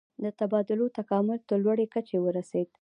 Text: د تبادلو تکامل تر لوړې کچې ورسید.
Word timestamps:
د 0.23 0.25
تبادلو 0.39 0.85
تکامل 0.99 1.39
تر 1.49 1.57
لوړې 1.63 1.85
کچې 1.93 2.17
ورسید. 2.21 2.69